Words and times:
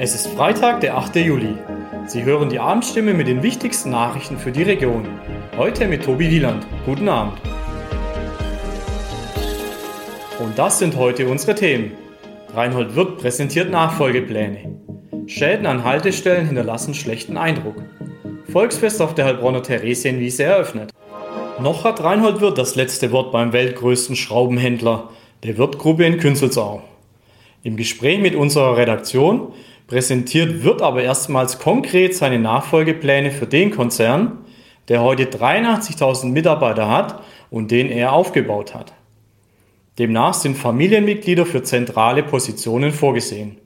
Es 0.00 0.14
ist 0.14 0.28
Freitag, 0.28 0.80
der 0.80 0.96
8. 0.96 1.16
Juli. 1.16 1.56
Sie 2.06 2.22
hören 2.22 2.48
die 2.48 2.60
Abendstimme 2.60 3.14
mit 3.14 3.26
den 3.26 3.42
wichtigsten 3.42 3.90
Nachrichten 3.90 4.38
für 4.38 4.52
die 4.52 4.62
Region. 4.62 5.08
Heute 5.56 5.88
mit 5.88 6.04
Tobi 6.04 6.30
Wieland. 6.30 6.64
Guten 6.86 7.08
Abend. 7.08 7.40
Und 10.38 10.56
das 10.56 10.78
sind 10.78 10.96
heute 10.96 11.26
unsere 11.26 11.56
Themen. 11.56 11.94
Reinhold 12.54 12.94
Wirth 12.94 13.18
präsentiert 13.18 13.72
Nachfolgepläne. 13.72 14.80
Schäden 15.26 15.66
an 15.66 15.82
Haltestellen 15.82 16.46
hinterlassen 16.46 16.94
schlechten 16.94 17.36
Eindruck. 17.36 17.82
Volksfest 18.52 19.02
auf 19.02 19.16
der 19.16 19.24
Heilbronner 19.24 19.64
Theresienwiese 19.64 20.44
eröffnet. 20.44 20.92
Noch 21.60 21.82
hat 21.82 22.04
Reinhold 22.04 22.40
Wirth 22.40 22.56
das 22.56 22.76
letzte 22.76 23.10
Wort 23.10 23.32
beim 23.32 23.52
weltgrößten 23.52 24.14
Schraubenhändler, 24.14 25.10
der 25.42 25.58
Wirth-Gruppe 25.58 26.04
in 26.04 26.18
Künzelsau. 26.18 26.84
Im 27.64 27.76
Gespräch 27.76 28.20
mit 28.20 28.36
unserer 28.36 28.76
Redaktion 28.76 29.52
präsentiert 29.88 30.62
Wirth 30.62 30.82
aber 30.82 31.02
erstmals 31.02 31.58
konkret 31.58 32.14
seine 32.14 32.38
Nachfolgepläne 32.38 33.32
für 33.32 33.46
den 33.46 33.72
Konzern, 33.72 34.38
der 34.86 35.02
heute 35.02 35.24
83.000 35.24 36.26
Mitarbeiter 36.26 36.88
hat 36.88 37.22
und 37.50 37.70
den 37.70 37.90
er 37.90 38.12
aufgebaut 38.12 38.74
hat. 38.74 38.92
Demnach 39.98 40.34
sind 40.34 40.56
Familienmitglieder 40.56 41.44
für 41.44 41.62
zentrale 41.62 42.22
Positionen 42.22 42.92
vorgesehen. 42.92 43.56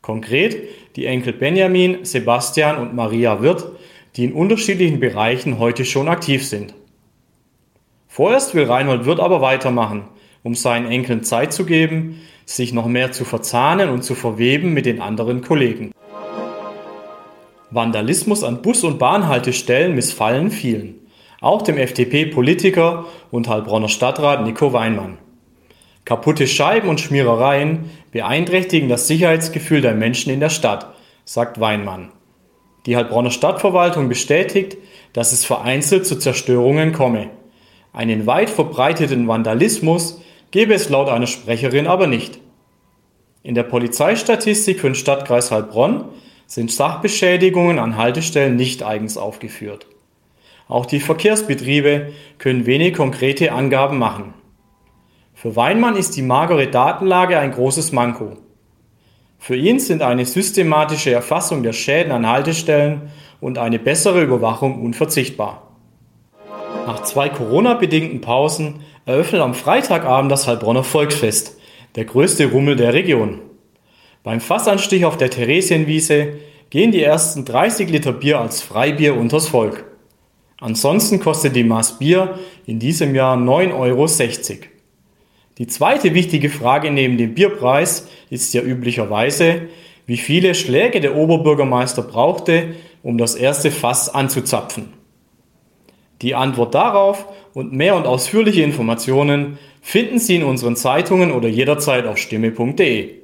Konkret 0.00 0.68
die 0.96 1.06
Enkel 1.06 1.32
Benjamin, 1.32 2.04
Sebastian 2.04 2.78
und 2.78 2.94
Maria 2.94 3.42
Wirth, 3.42 3.66
die 4.16 4.24
in 4.24 4.32
unterschiedlichen 4.32 5.00
Bereichen 5.00 5.58
heute 5.58 5.84
schon 5.84 6.08
aktiv 6.08 6.46
sind. 6.46 6.74
Vorerst 8.08 8.54
will 8.54 8.64
Reinhold 8.64 9.04
Wirth 9.04 9.20
aber 9.20 9.40
weitermachen, 9.40 10.04
um 10.42 10.54
seinen 10.54 10.90
Enkeln 10.90 11.24
Zeit 11.24 11.52
zu 11.52 11.64
geben, 11.64 12.20
sich 12.44 12.72
noch 12.72 12.86
mehr 12.86 13.12
zu 13.12 13.24
verzahnen 13.24 13.88
und 13.88 14.02
zu 14.02 14.14
verweben 14.14 14.72
mit 14.74 14.86
den 14.86 15.00
anderen 15.00 15.42
Kollegen. 15.42 15.92
Vandalismus 17.70 18.44
an 18.44 18.60
Bus- 18.60 18.84
und 18.84 18.98
Bahnhaltestellen 18.98 19.94
missfallen 19.94 20.50
vielen, 20.50 21.06
auch 21.40 21.62
dem 21.62 21.78
FDP-Politiker 21.78 23.06
und 23.30 23.48
Heilbronner 23.48 23.88
Stadtrat 23.88 24.44
Nico 24.44 24.72
Weinmann. 24.72 25.18
Kaputte 26.04 26.46
Scheiben 26.46 26.88
und 26.88 27.00
Schmierereien 27.00 27.90
beeinträchtigen 28.10 28.88
das 28.88 29.06
Sicherheitsgefühl 29.06 29.80
der 29.80 29.94
Menschen 29.94 30.32
in 30.32 30.40
der 30.40 30.50
Stadt, 30.50 30.94
sagt 31.24 31.60
Weinmann. 31.60 32.10
Die 32.86 32.96
Heilbronner 32.96 33.30
Stadtverwaltung 33.30 34.08
bestätigt, 34.08 34.76
dass 35.12 35.32
es 35.32 35.44
vereinzelt 35.44 36.04
zu 36.04 36.18
Zerstörungen 36.18 36.92
komme. 36.92 37.30
Einen 37.92 38.26
weit 38.26 38.50
verbreiteten 38.50 39.28
Vandalismus 39.28 40.20
gebe 40.52 40.74
es 40.74 40.88
laut 40.88 41.08
einer 41.08 41.26
Sprecherin 41.26 41.88
aber 41.88 42.06
nicht. 42.06 42.38
In 43.42 43.56
der 43.56 43.64
Polizeistatistik 43.64 44.78
für 44.78 44.88
den 44.88 44.94
Stadtkreis 44.94 45.50
Heilbronn 45.50 46.04
sind 46.46 46.70
Sachbeschädigungen 46.70 47.80
an 47.80 47.96
Haltestellen 47.96 48.54
nicht 48.54 48.84
eigens 48.84 49.16
aufgeführt. 49.16 49.86
Auch 50.68 50.86
die 50.86 51.00
Verkehrsbetriebe 51.00 52.12
können 52.38 52.66
wenig 52.66 52.94
konkrete 52.94 53.50
Angaben 53.50 53.98
machen. 53.98 54.34
Für 55.34 55.56
Weinmann 55.56 55.96
ist 55.96 56.16
die 56.16 56.22
magere 56.22 56.68
Datenlage 56.68 57.38
ein 57.38 57.50
großes 57.50 57.90
Manko. 57.90 58.36
Für 59.38 59.56
ihn 59.56 59.80
sind 59.80 60.02
eine 60.02 60.24
systematische 60.24 61.10
Erfassung 61.10 61.64
der 61.64 61.72
Schäden 61.72 62.12
an 62.12 62.28
Haltestellen 62.28 63.10
und 63.40 63.58
eine 63.58 63.80
bessere 63.80 64.22
Überwachung 64.22 64.80
unverzichtbar. 64.82 65.71
Nach 66.92 67.04
zwei 67.04 67.30
Corona-bedingten 67.30 68.20
Pausen 68.20 68.80
eröffnet 69.06 69.40
am 69.40 69.54
Freitagabend 69.54 70.30
das 70.30 70.46
Heilbronner 70.46 70.84
Volksfest, 70.84 71.56
der 71.96 72.04
größte 72.04 72.50
Rummel 72.50 72.76
der 72.76 72.92
Region. 72.92 73.40
Beim 74.22 74.42
Fassanstich 74.42 75.06
auf 75.06 75.16
der 75.16 75.30
Theresienwiese 75.30 76.34
gehen 76.68 76.92
die 76.92 77.02
ersten 77.02 77.46
30 77.46 77.88
Liter 77.88 78.12
Bier 78.12 78.40
als 78.40 78.60
Freibier 78.60 79.16
unters 79.16 79.48
Volk. 79.48 79.86
Ansonsten 80.60 81.18
kostet 81.18 81.56
die 81.56 81.64
Maß 81.64 81.98
Bier 81.98 82.38
in 82.66 82.78
diesem 82.78 83.14
Jahr 83.14 83.38
9,60 83.38 83.72
Euro. 84.50 84.58
Die 85.56 85.66
zweite 85.68 86.12
wichtige 86.12 86.50
Frage 86.50 86.90
neben 86.90 87.16
dem 87.16 87.32
Bierpreis 87.32 88.06
ist 88.28 88.52
ja 88.52 88.60
üblicherweise, 88.60 89.62
wie 90.04 90.18
viele 90.18 90.54
Schläge 90.54 91.00
der 91.00 91.16
Oberbürgermeister 91.16 92.02
brauchte, 92.02 92.74
um 93.02 93.16
das 93.16 93.34
erste 93.34 93.70
Fass 93.70 94.14
anzuzapfen. 94.14 95.01
Die 96.22 96.34
Antwort 96.34 96.74
darauf 96.74 97.26
und 97.52 97.72
mehr 97.72 97.96
und 97.96 98.06
ausführliche 98.06 98.62
Informationen 98.62 99.58
finden 99.80 100.18
Sie 100.18 100.36
in 100.36 100.44
unseren 100.44 100.76
Zeitungen 100.76 101.32
oder 101.32 101.48
jederzeit 101.48 102.06
auf 102.06 102.16
stimme.de. 102.16 103.20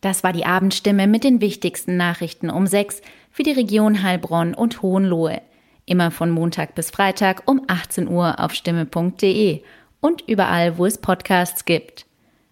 Das 0.00 0.24
war 0.24 0.32
die 0.32 0.44
Abendstimme 0.44 1.06
mit 1.06 1.24
den 1.24 1.40
wichtigsten 1.40 1.96
Nachrichten 1.96 2.50
um 2.50 2.66
sechs 2.66 3.00
für 3.30 3.44
die 3.44 3.52
Region 3.52 4.02
Heilbronn 4.02 4.52
und 4.52 4.82
Hohenlohe. 4.82 5.40
Immer 5.86 6.10
von 6.10 6.30
Montag 6.30 6.74
bis 6.74 6.90
Freitag 6.90 7.44
um 7.46 7.62
18 7.68 8.08
Uhr 8.08 8.40
auf 8.40 8.52
stimme.de 8.52 9.62
und 10.00 10.24
überall, 10.28 10.76
wo 10.76 10.84
es 10.86 10.98
Podcasts 10.98 11.64
gibt. 11.64 12.06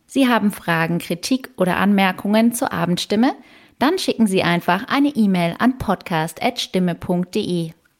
Sie 0.06 0.28
haben 0.28 0.50
Fragen, 0.50 0.98
Kritik 0.98 1.50
oder 1.56 1.76
Anmerkungen 1.76 2.52
zur 2.52 2.72
Abendstimme? 2.72 3.34
Dann 3.78 3.98
schicken 3.98 4.26
Sie 4.26 4.42
einfach 4.42 4.86
eine 4.88 5.08
E-Mail 5.08 5.56
an 5.58 5.78
podcast.stimme.de. 5.78 7.72